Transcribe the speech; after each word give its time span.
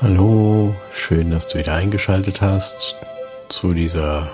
Hallo, 0.00 0.76
schön, 0.92 1.32
dass 1.32 1.48
du 1.48 1.58
wieder 1.58 1.74
eingeschaltet 1.74 2.40
hast 2.40 2.94
zu 3.48 3.72
dieser 3.72 4.30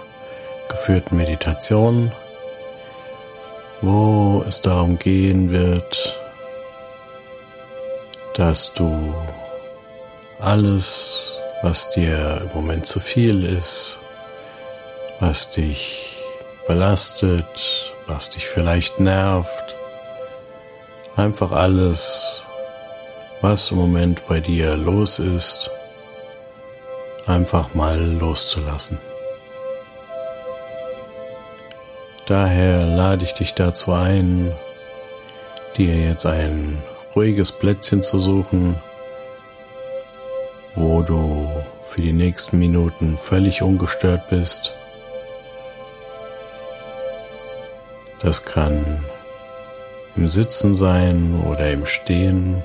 geführten 0.69 1.17
Meditation, 1.17 2.13
wo 3.81 4.45
es 4.47 4.61
darum 4.61 4.99
gehen 4.99 5.53
wird, 5.53 6.21
dass 8.35 8.75
du 8.75 9.15
alles, 10.39 11.35
was 11.63 11.91
dir 11.93 12.43
im 12.43 12.55
Moment 12.55 12.85
zu 12.85 13.01
viel 13.01 13.47
ist, 13.47 13.99
was 15.19 15.49
dich 15.49 16.15
belastet, 16.69 17.95
was 18.07 18.29
dich 18.29 18.47
vielleicht 18.47 19.01
nervt, 19.01 19.77
einfach 21.17 21.53
alles 21.53 22.43
was 23.45 23.73
im 23.73 23.77
Moment 23.77 24.27
bei 24.27 24.41
dir 24.41 24.75
los 24.75 25.19
ist, 25.19 25.71
einfach 27.27 27.75
mal 27.75 28.01
loszulassen. 28.03 28.99
Daher 32.27 32.87
lade 32.87 33.23
ich 33.23 33.35
dich 33.35 33.53
dazu 33.53 33.93
ein, 33.93 34.51
dir 35.77 35.95
jetzt 35.95 36.25
ein 36.25 36.83
ruhiges 37.15 37.53
Plätzchen 37.53 38.03
zu 38.03 38.19
suchen, 38.19 38.77
wo 40.75 41.03
du 41.03 41.47
für 41.83 42.01
die 42.01 42.15
nächsten 42.15 42.59
Minuten 42.59 43.19
völlig 43.19 43.61
ungestört 43.61 44.31
bist. 44.31 44.73
Das 48.21 48.43
kann 48.47 49.05
im 50.17 50.31
Sitzen 50.31 50.75
sein 50.75 51.43
oder 51.47 51.71
im 51.71 51.85
Stehen. 51.85 52.65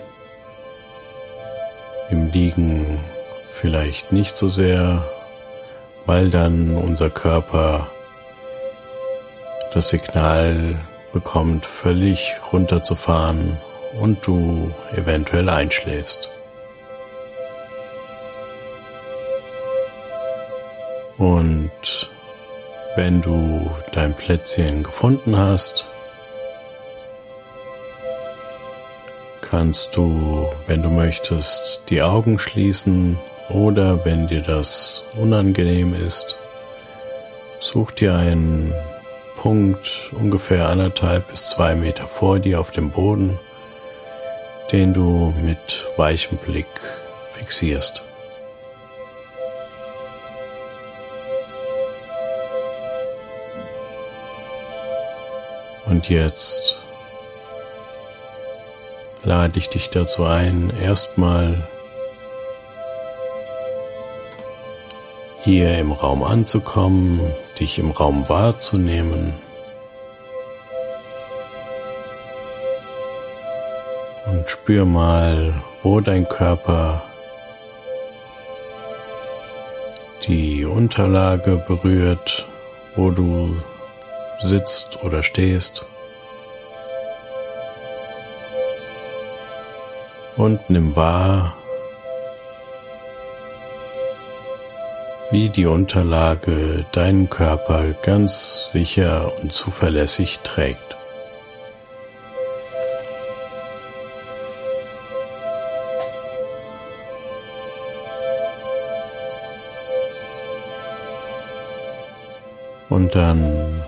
Im 2.10 2.32
Liegen 2.32 3.00
vielleicht 3.50 4.12
nicht 4.12 4.36
so 4.36 4.50
sehr, 4.50 5.08
weil 6.06 6.30
dann 6.30 6.76
unser 6.76 7.10
Körper 7.10 7.88
das 9.74 9.90
Signal 9.90 10.76
bekommt, 11.14 11.66
völlig 11.66 12.36
runterzufahren 12.52 13.58
und 14.00 14.26
du 14.26 14.72
eventuell 14.96 15.50
einschläfst. 15.50 16.30
Und 21.18 22.10
wenn 22.96 23.22
du 23.22 23.70
dein 23.92 24.14
Plätzchen 24.14 24.84
gefunden 24.84 25.38
hast, 25.38 25.86
kannst 29.50 29.96
du, 29.96 30.50
wenn 30.68 30.84
du 30.84 30.90
möchtest, 30.90 31.84
die 31.90 32.04
Augen 32.04 32.38
schließen 32.38 33.18
oder 33.50 34.06
wenn 34.06 34.28
dir 34.28 34.42
das 34.42 35.04
unangenehm 35.20 35.96
ist, 35.96 36.38
such 37.60 37.92
dir 37.92 38.16
einen 38.16 38.72
Punkt 39.38 40.12
ungefähr 40.14 40.70
anderthalb 40.70 41.30
bis 41.30 41.48
zwei 41.48 41.74
Meter 41.74 42.08
vor 42.08 42.38
dir 42.40 42.60
auf 42.60 42.70
dem 42.70 42.92
Boden, 42.92 43.40
den 44.72 44.94
du 44.94 45.34
mit 45.42 45.86
weichem 45.98 46.38
Blick 46.38 46.68
fixierst. 47.34 48.04
Und 55.88 56.08
jetzt 56.08 56.79
lade 59.24 59.60
ich 59.60 59.70
dich 59.70 59.90
dazu 59.90 60.26
ein, 60.26 60.72
erstmal 60.82 61.68
hier 65.44 65.78
im 65.80 65.92
Raum 65.92 66.24
anzukommen, 66.24 67.20
dich 67.60 67.80
im 67.80 67.92
Raum 67.92 68.28
wahrzunehmen. 68.30 69.34
Und 74.26 74.50
spür 74.50 74.86
mal, 74.86 75.54
wo 75.82 76.02
dein 76.02 76.28
Körper 76.28 77.02
die 80.28 80.66
Unterlage 80.66 81.56
berührt, 81.68 82.48
wo 82.96 83.10
du 83.10 83.56
sitzt 84.38 85.04
oder 85.04 85.24
stehst. 85.24 85.86
Und 90.40 90.70
nimm 90.70 90.96
wahr, 90.96 91.54
wie 95.32 95.50
die 95.50 95.66
Unterlage 95.66 96.86
deinen 96.94 97.30
Körper 97.30 97.94
ganz 98.04 98.72
sicher 98.72 99.34
und 99.42 99.52
zuverlässig 99.52 100.40
trägt. 100.40 100.96
Und 112.88 113.14
dann 113.14 113.84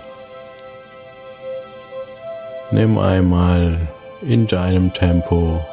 nimm 2.70 2.98
einmal 2.98 3.78
in 4.20 4.46
deinem 4.46 4.92
Tempo 4.92 5.64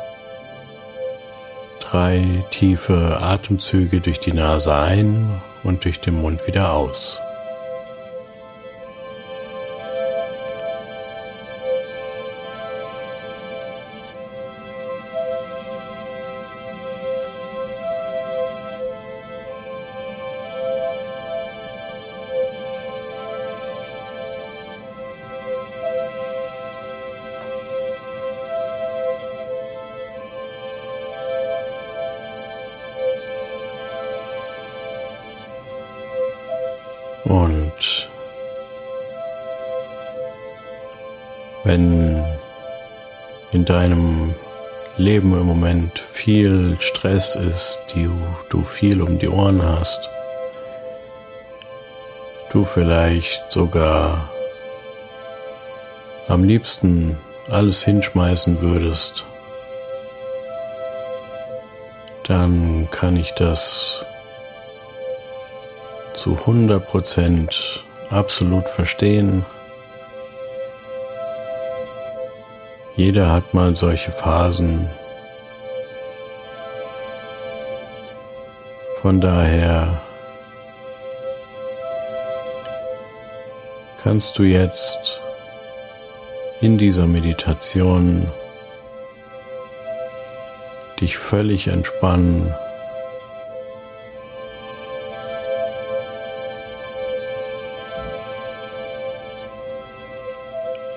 drei 1.90 2.44
tiefe 2.52 3.18
Atemzüge 3.20 4.00
durch 4.00 4.20
die 4.20 4.34
Nase 4.34 4.76
ein 4.76 5.34
und 5.64 5.86
durch 5.86 6.00
den 6.00 6.22
Mund 6.22 6.46
wieder 6.46 6.74
aus. 6.74 7.20
Und 37.25 38.09
wenn 41.63 42.24
in 43.52 43.66
deinem 43.66 44.34
Leben 44.97 45.34
im 45.34 45.46
Moment 45.46 45.97
viel 45.97 46.78
Stress 46.79 47.35
ist, 47.35 47.79
die 47.94 48.09
du 48.50 48.63
viel 48.63 49.02
um 49.02 49.18
die 49.18 49.29
Ohren 49.29 49.62
hast, 49.63 50.09
du 52.52 52.63
vielleicht 52.63 53.52
sogar 53.52 54.29
am 56.28 56.44
liebsten 56.44 57.18
alles 57.50 57.84
hinschmeißen 57.84 58.62
würdest, 58.62 59.25
dann 62.28 62.88
kann 62.91 63.16
ich 63.18 63.31
das 63.31 64.06
zu 66.19 66.35
100% 66.35 67.80
absolut 68.09 68.68
verstehen. 68.68 69.46
Jeder 72.97 73.31
hat 73.31 73.53
mal 73.53 73.74
solche 73.78 74.12
Phasen. 74.12 74.90
Von 79.02 79.22
daher 79.22 80.02
kannst 84.03 84.38
du 84.38 84.44
jetzt 84.44 85.22
in 86.59 86.78
dieser 86.78 87.08
Meditation 87.08 88.29
dich 90.99 91.17
völlig 91.17 91.67
entspannen. 91.67 92.53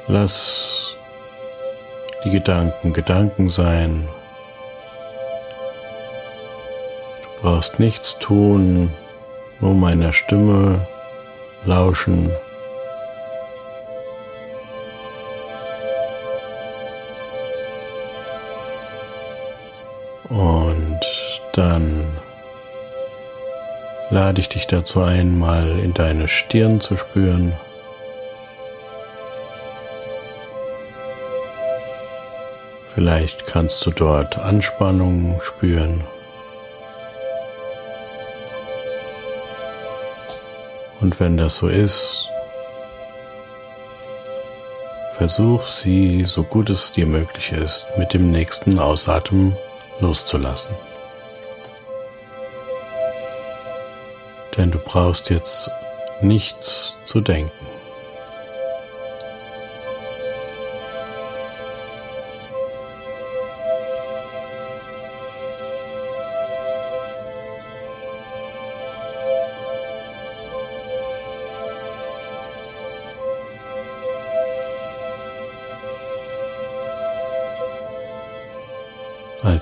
Lass 0.09 0.97
die 2.25 2.31
Gedanken 2.31 2.93
Gedanken 2.93 3.49
sein. 3.51 4.09
Du 7.23 7.43
brauchst 7.43 7.79
nichts 7.81 8.19
tun, 8.19 8.93
nur 9.61 9.75
meiner 9.75 10.13
Stimme 10.13 10.87
lauschen. 11.65 12.31
Und 20.29 21.01
dann 21.53 22.05
lade 24.11 24.41
ich 24.41 24.49
dich 24.49 24.67
dazu 24.67 25.03
ein, 25.03 25.39
mal 25.39 25.79
in 25.79 25.95
deine 25.95 26.29
Stirn 26.29 26.81
zu 26.81 26.97
spüren. 26.97 27.53
Vielleicht 32.95 33.47
kannst 33.47 33.87
du 33.87 33.91
dort 33.91 34.39
Anspannung 34.39 35.41
spüren. 35.41 36.05
Und 41.01 41.19
wenn 41.19 41.39
das 41.39 41.57
so 41.57 41.69
ist, 41.69 42.29
versuch 45.17 45.67
sie, 45.67 46.25
so 46.27 46.45
gut 46.45 46.69
es 46.69 46.93
dir 46.93 47.07
möglich 47.07 47.53
ist, 47.53 47.87
mit 47.97 48.13
dem 48.13 48.31
nächsten 48.31 48.79
Ausatmen 48.79 49.57
loszulassen. 50.01 50.75
Denn 54.57 54.71
du 54.71 54.79
brauchst 54.79 55.31
jetzt 55.31 55.71
nichts 56.21 56.99
zu 57.05 57.23
denken. 57.23 57.72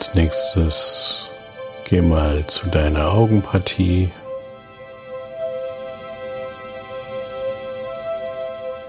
Als 0.00 0.14
nächstes 0.14 1.28
geh 1.84 2.00
mal 2.00 2.46
zu 2.46 2.68
deiner 2.68 3.12
Augenpartie. 3.12 4.10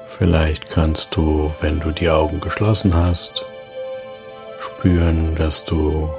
Vielleicht 0.08 0.70
kannst 0.70 1.14
du, 1.18 1.54
wenn 1.60 1.82
du 1.82 1.92
die 1.92 2.10
Augen 2.10 2.40
geschlossen 2.40 2.96
hast, 2.96 3.46
spüren, 4.62 5.36
dass 5.36 5.66
du 5.66 6.10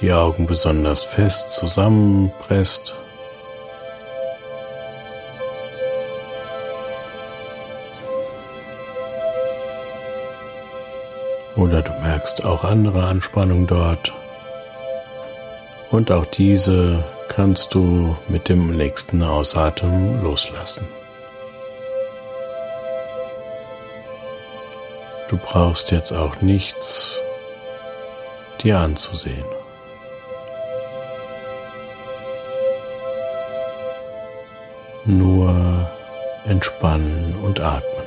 die 0.00 0.14
Augen 0.14 0.46
besonders 0.46 1.02
fest 1.02 1.52
zusammenpresst. 1.52 2.96
Oder 11.58 11.82
du 11.82 11.90
merkst 12.00 12.44
auch 12.44 12.62
andere 12.62 13.04
Anspannung 13.04 13.66
dort. 13.66 14.12
Und 15.90 16.12
auch 16.12 16.24
diese 16.24 17.02
kannst 17.28 17.74
du 17.74 18.16
mit 18.28 18.48
dem 18.48 18.76
nächsten 18.76 19.24
Ausatmen 19.24 20.22
loslassen. 20.22 20.86
Du 25.28 25.36
brauchst 25.36 25.90
jetzt 25.90 26.12
auch 26.12 26.40
nichts 26.40 27.20
dir 28.62 28.78
anzusehen. 28.78 29.44
Nur 35.04 35.90
entspannen 36.46 37.34
und 37.42 37.60
atmen. 37.60 37.97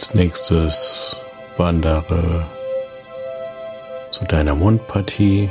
Als 0.00 0.14
nächstes 0.14 1.14
wandere 1.58 2.46
zu 4.10 4.24
deiner 4.24 4.54
Mundpartie. 4.54 5.50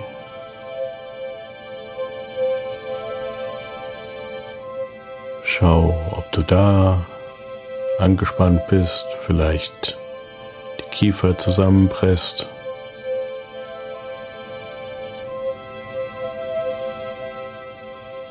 Schau, 5.43 5.95
ob 6.13 6.31
du 6.31 6.41
da 6.41 7.05
angespannt 7.99 8.65
bist, 8.69 9.05
vielleicht 9.19 9.99
die 10.79 10.89
Kiefer 10.95 11.37
zusammenpresst. 11.37 12.49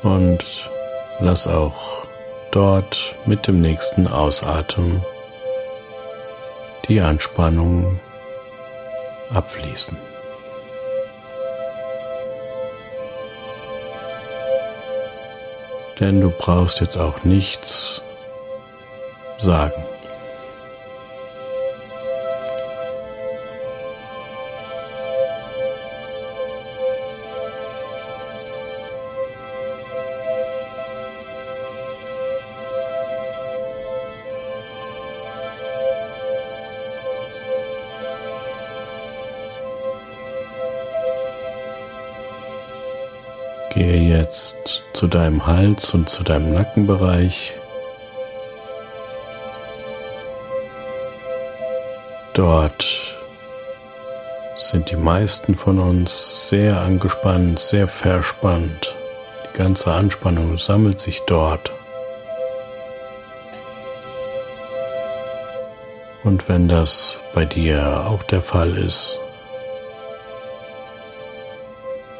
Und 0.03 0.69
lass 1.21 1.47
auch 1.47 2.05
dort 2.51 3.15
mit 3.25 3.47
dem 3.47 3.61
nächsten 3.61 4.09
Ausatmen 4.09 5.01
die 6.89 6.99
Anspannung 6.99 7.99
abfließen. 9.33 9.95
Denn 15.99 16.19
du 16.21 16.31
brauchst 16.31 16.81
jetzt 16.81 16.97
auch 16.97 17.23
nichts 17.23 18.01
sagen. 19.37 19.83
Gehe 43.69 43.97
jetzt 43.97 44.83
zu 44.93 45.07
deinem 45.07 45.45
Hals 45.45 45.93
und 45.93 46.09
zu 46.09 46.23
deinem 46.23 46.53
Nackenbereich. 46.53 47.53
Dort 52.33 52.85
sind 54.55 54.89
die 54.89 54.95
meisten 54.95 55.55
von 55.55 55.79
uns 55.79 56.49
sehr 56.49 56.81
angespannt, 56.81 57.59
sehr 57.59 57.87
verspannt. 57.87 58.95
Die 59.45 59.57
ganze 59.57 59.91
Anspannung 59.91 60.57
sammelt 60.57 60.99
sich 60.99 61.21
dort. 61.27 61.71
Und 66.23 66.49
wenn 66.49 66.67
das 66.67 67.17
bei 67.33 67.45
dir 67.45 68.05
auch 68.07 68.23
der 68.23 68.41
Fall 68.41 68.77
ist, 68.77 69.17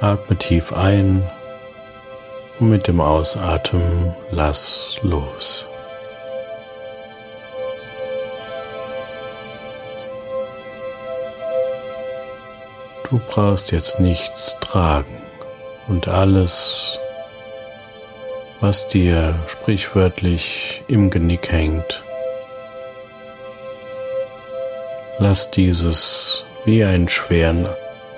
atme 0.01 0.35
tief 0.38 0.73
ein 0.73 1.29
und 2.59 2.69
mit 2.69 2.87
dem 2.87 3.01
Ausatmen 3.01 4.15
lass 4.31 4.99
los. 5.03 5.65
Du 13.09 13.19
brauchst 13.27 13.71
jetzt 13.71 13.99
nichts 13.99 14.57
tragen 14.59 15.21
und 15.87 16.07
alles, 16.07 16.99
was 18.59 18.87
dir 18.87 19.33
sprichwörtlich 19.47 20.83
im 20.87 21.09
Genick 21.09 21.51
hängt, 21.51 22.03
lass 25.17 25.49
dieses 25.49 26.45
wie 26.65 26.83
einen 26.83 27.09
schweren 27.09 27.67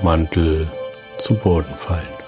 Mantel 0.01 0.67
zu 1.17 1.35
Boden 1.35 1.75
fallen. 1.77 2.20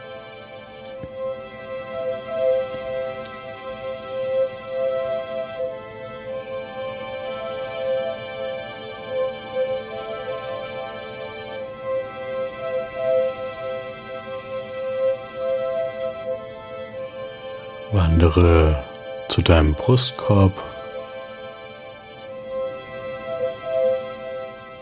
Wandere 18.35 18.83
zu 19.27 19.43
deinem 19.43 19.75
Brustkorb. 19.75 20.53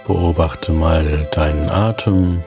Beobachte 0.07 0.71
mal 0.71 1.27
deinen 1.33 1.69
Atem. 1.69 2.43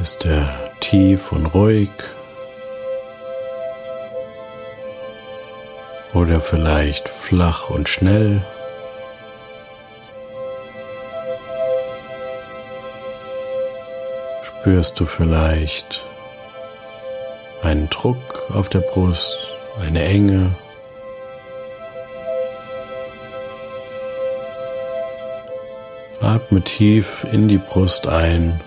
Ist 0.00 0.26
er 0.26 0.48
tief 0.80 1.32
und 1.32 1.46
ruhig? 1.46 1.90
Oder 6.12 6.40
vielleicht 6.40 7.08
flach 7.08 7.70
und 7.70 7.88
schnell? 7.88 8.42
Spürst 14.64 14.98
du 14.98 15.04
vielleicht 15.04 16.02
einen 17.62 17.90
Druck 17.90 18.50
auf 18.54 18.70
der 18.70 18.78
Brust, 18.78 19.52
eine 19.78 20.02
Enge. 20.02 20.54
Atme 26.22 26.62
tief 26.62 27.26
in 27.30 27.46
die 27.46 27.58
Brust 27.58 28.06
ein 28.06 28.58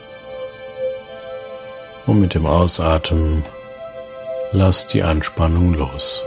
und 2.06 2.22
mit 2.22 2.36
dem 2.36 2.46
Ausatmen 2.46 3.44
lass 4.51 4.86
die 4.86 5.01
Anspannung 5.01 5.74
los. 5.74 6.22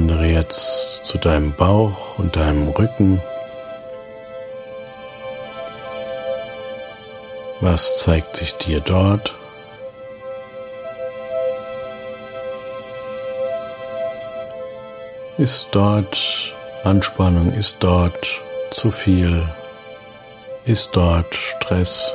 Wandere 0.00 0.28
jetzt 0.28 1.04
zu 1.04 1.18
deinem 1.18 1.52
Bauch 1.52 2.18
und 2.18 2.34
deinem 2.34 2.68
Rücken. 2.70 3.20
Was 7.60 7.98
zeigt 7.98 8.34
sich 8.34 8.54
dir 8.54 8.80
dort? 8.80 9.34
Ist 15.36 15.68
dort 15.72 16.54
Anspannung? 16.82 17.52
Ist 17.52 17.76
dort 17.80 18.40
zu 18.70 18.90
viel? 18.90 19.46
Ist 20.64 20.96
dort 20.96 21.34
Stress? 21.34 22.10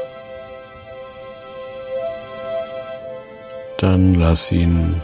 Dann 3.77 4.15
lass 4.15 4.51
ihn 4.51 5.03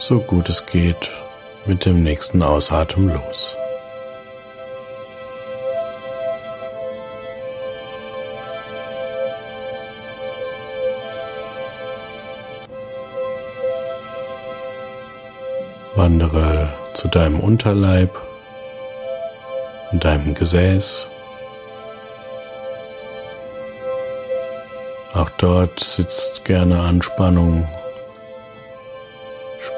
so 0.00 0.18
gut 0.18 0.48
es 0.48 0.64
geht 0.64 1.10
mit 1.66 1.84
dem 1.84 2.02
nächsten 2.02 2.42
Ausatmen 2.42 3.12
los. 3.12 3.54
Wandere 15.94 16.72
zu 16.94 17.08
deinem 17.08 17.38
Unterleib 17.38 18.18
und 19.92 20.02
deinem 20.02 20.32
Gesäß. 20.32 21.08
Auch 25.12 25.28
dort 25.36 25.78
sitzt 25.78 26.46
gerne 26.46 26.80
Anspannung 26.80 27.68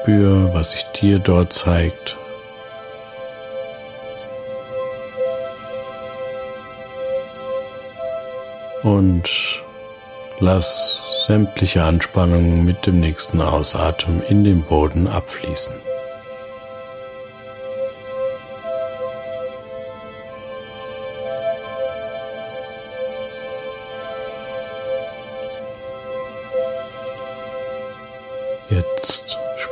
Spür, 0.03 0.53
was 0.53 0.73
sich 0.73 0.85
dir 1.01 1.21
dort 1.21 1.53
zeigt. 1.53 2.17
Und 8.83 9.31
lass 10.41 11.25
sämtliche 11.29 11.85
Anspannungen 11.85 12.65
mit 12.65 12.85
dem 12.85 12.99
nächsten 12.99 13.41
Ausatmen 13.41 14.23
in 14.29 14.43
den 14.43 14.63
Boden 14.63 15.07
abfließen. 15.07 15.75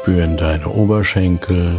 Spüren 0.00 0.38
deine 0.38 0.66
Oberschenkel, 0.66 1.78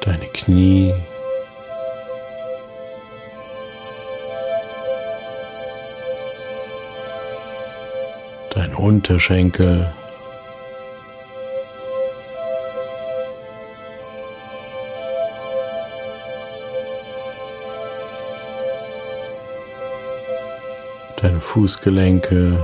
deine 0.00 0.26
Knie, 0.32 0.94
deine 8.54 8.76
Unterschenkel. 8.78 9.92
Deine 21.24 21.40
Fußgelenke, 21.40 22.62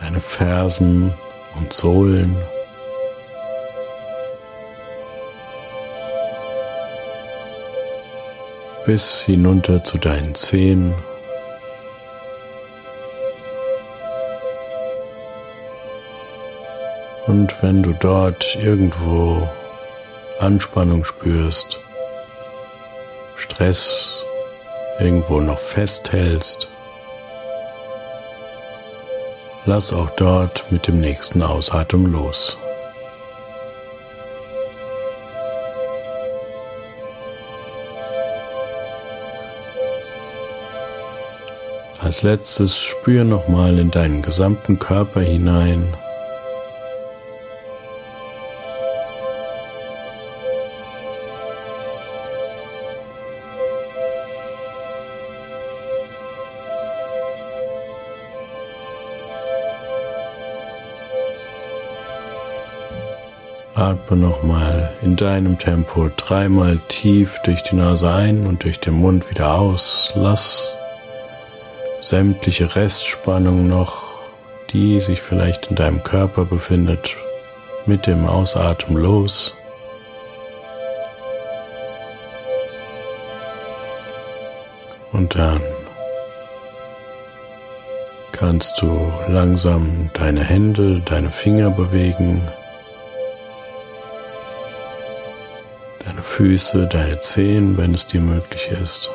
deine 0.00 0.20
Fersen 0.20 1.14
und 1.56 1.72
Sohlen. 1.72 2.36
bis 8.86 9.20
hinunter 9.20 9.84
zu 9.84 9.98
deinen 9.98 10.34
Zehen. 10.34 10.92
Und 17.28 17.62
wenn 17.62 17.84
du 17.84 17.92
dort 18.00 18.56
irgendwo 18.56 19.48
Anspannung 20.40 21.04
spürst, 21.04 21.80
Stress 23.36 24.10
irgendwo 24.98 25.40
noch 25.40 25.58
festhältst, 25.58 26.66
lass 29.66 29.92
auch 29.92 30.08
dort 30.16 30.64
mit 30.70 30.86
dem 30.86 30.98
nächsten 30.98 31.42
Ausatmen 31.42 32.10
los. 32.10 32.56
Als 42.02 42.22
letztes 42.22 42.78
spür 42.78 43.24
nochmal 43.24 43.78
in 43.78 43.90
deinen 43.90 44.22
gesamten 44.22 44.78
Körper 44.78 45.20
hinein. 45.20 45.94
Atme 63.80 64.18
nochmal 64.18 64.92
in 65.00 65.16
deinem 65.16 65.56
Tempo 65.56 66.10
dreimal 66.14 66.78
tief 66.88 67.40
durch 67.44 67.62
die 67.62 67.76
Nase 67.76 68.12
ein 68.12 68.46
und 68.46 68.64
durch 68.64 68.78
den 68.78 68.92
Mund 68.92 69.30
wieder 69.30 69.54
aus. 69.54 70.12
Lass 70.16 70.70
sämtliche 72.02 72.76
Restspannung 72.76 73.68
noch, 73.68 74.02
die 74.70 75.00
sich 75.00 75.22
vielleicht 75.22 75.68
in 75.68 75.76
deinem 75.76 76.02
Körper 76.02 76.44
befindet, 76.44 77.16
mit 77.86 78.06
dem 78.06 78.26
Ausatmen 78.26 79.02
los. 79.02 79.54
Und 85.12 85.34
dann 85.36 85.62
kannst 88.32 88.80
du 88.82 89.10
langsam 89.26 90.10
deine 90.12 90.44
Hände, 90.44 91.00
deine 91.00 91.30
Finger 91.30 91.70
bewegen. 91.70 92.42
Füße, 96.40 96.86
deine 96.86 97.20
Zehen, 97.20 97.76
wenn 97.76 97.92
es 97.92 98.06
dir 98.06 98.22
möglich 98.22 98.70
ist. 98.82 99.10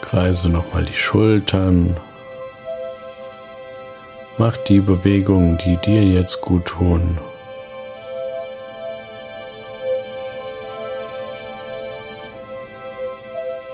Kreise 0.00 0.50
nochmal 0.50 0.84
die 0.84 0.94
Schultern. 0.94 1.96
Mach 4.38 4.56
die 4.56 4.78
Bewegungen, 4.78 5.58
die 5.58 5.76
dir 5.78 6.04
jetzt 6.04 6.42
gut 6.42 6.66
tun. 6.66 7.18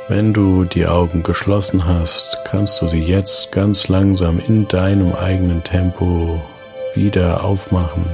Wenn 0.08 0.32
du 0.32 0.64
die 0.64 0.86
Augen 0.86 1.22
geschlossen 1.22 1.84
hast, 1.84 2.38
kannst 2.46 2.80
du 2.80 2.88
sie 2.88 3.02
jetzt 3.02 3.52
ganz 3.52 3.88
langsam 3.88 4.38
in 4.38 4.66
deinem 4.68 5.14
eigenen 5.14 5.62
Tempo 5.62 6.40
wieder 6.94 7.44
aufmachen. 7.44 8.04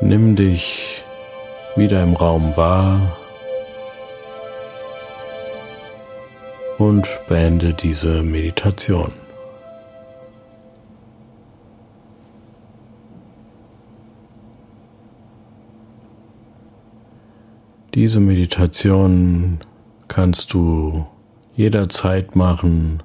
Nimm 0.00 0.36
dich 0.36 1.02
wieder 1.76 2.02
im 2.02 2.14
Raum 2.14 2.56
wahr 2.56 3.16
und 6.78 7.06
beende 7.28 7.72
diese 7.72 8.22
Meditation. 8.22 9.12
Diese 17.94 18.20
Meditation 18.20 19.58
kannst 20.08 20.54
du 20.54 21.06
jederzeit 21.54 22.36
machen, 22.36 23.02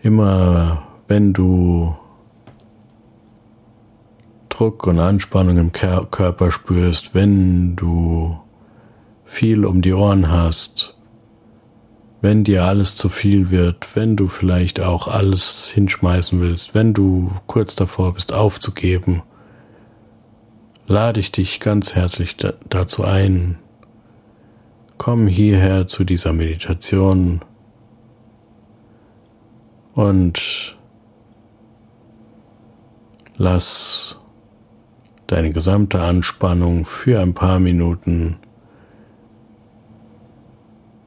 immer 0.00 0.82
wenn 1.06 1.32
du 1.32 1.94
Druck 4.48 4.86
und 4.86 5.00
Anspannung 5.00 5.58
im 5.58 5.72
Körper 5.72 6.52
spürst, 6.52 7.14
wenn 7.14 7.76
du 7.76 8.38
viel 9.24 9.64
um 9.64 9.82
die 9.82 9.92
Ohren 9.92 10.30
hast, 10.30 10.96
wenn 12.20 12.44
dir 12.44 12.64
alles 12.64 12.96
zu 12.96 13.08
viel 13.08 13.50
wird, 13.50 13.96
wenn 13.96 14.16
du 14.16 14.28
vielleicht 14.28 14.80
auch 14.80 15.08
alles 15.08 15.66
hinschmeißen 15.68 16.40
willst, 16.40 16.74
wenn 16.74 16.94
du 16.94 17.30
kurz 17.46 17.74
davor 17.74 18.14
bist 18.14 18.32
aufzugeben 18.32 19.22
lade 20.86 21.20
ich 21.20 21.32
dich 21.32 21.60
ganz 21.60 21.94
herzlich 21.94 22.36
dazu 22.68 23.04
ein. 23.04 23.58
Komm 24.98 25.26
hierher 25.26 25.86
zu 25.86 26.04
dieser 26.04 26.32
Meditation 26.32 27.40
und 29.94 30.76
lass 33.36 34.16
deine 35.26 35.50
gesamte 35.50 36.00
Anspannung 36.00 36.84
für 36.84 37.20
ein 37.20 37.34
paar 37.34 37.58
Minuten 37.58 38.38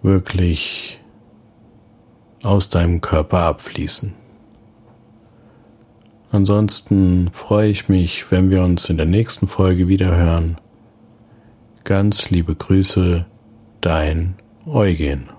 wirklich 0.02 1.00
aus 2.44 2.70
deinem 2.70 3.02
Körper 3.02 3.40
abfließen. 3.40 4.14
Ansonsten 6.30 7.30
freue 7.34 7.70
ich 7.70 7.90
mich, 7.90 8.32
wenn 8.32 8.50
wir 8.50 8.64
uns 8.64 8.90
in 8.90 8.98
der 8.98 9.06
nächsten 9.06 9.48
Folge 9.48 9.88
wieder 9.88 10.16
hören. 10.16 10.58
Ganz 11.84 12.30
liebe 12.30 12.54
Grüße, 12.54 13.26
dein 13.88 14.36
Eugen. 14.66 15.30